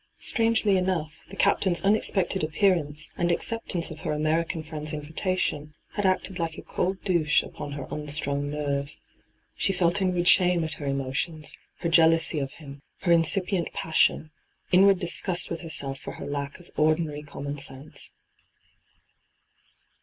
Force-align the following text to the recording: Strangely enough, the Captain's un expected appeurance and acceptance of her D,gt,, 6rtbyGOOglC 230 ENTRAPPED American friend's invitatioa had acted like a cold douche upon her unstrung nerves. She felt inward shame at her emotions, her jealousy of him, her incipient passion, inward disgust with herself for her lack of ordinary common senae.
Strangely 0.17 0.77
enough, 0.77 1.13
the 1.29 1.35
Captain's 1.35 1.83
un 1.83 1.95
expected 1.95 2.43
appeurance 2.43 3.11
and 3.17 3.31
acceptance 3.31 3.91
of 3.91 3.99
her 3.99 4.17
D,gt,, 4.17 4.23
6rtbyGOOglC 4.23 4.23
230 4.23 4.33
ENTRAPPED 4.33 4.49
American 4.49 4.63
friend's 4.63 4.93
invitatioa 4.93 5.73
had 5.91 6.05
acted 6.07 6.39
like 6.39 6.57
a 6.57 6.63
cold 6.63 6.97
douche 7.03 7.43
upon 7.43 7.73
her 7.73 7.85
unstrung 7.91 8.49
nerves. 8.49 9.03
She 9.53 9.71
felt 9.71 10.01
inward 10.01 10.27
shame 10.27 10.63
at 10.63 10.73
her 10.81 10.87
emotions, 10.87 11.53
her 11.81 11.89
jealousy 11.89 12.39
of 12.39 12.53
him, 12.53 12.81
her 13.01 13.11
incipient 13.11 13.73
passion, 13.73 14.31
inward 14.71 14.97
disgust 14.97 15.51
with 15.51 15.61
herself 15.61 15.99
for 15.99 16.13
her 16.13 16.25
lack 16.25 16.59
of 16.59 16.71
ordinary 16.75 17.21
common 17.21 17.57
senae. 17.57 18.09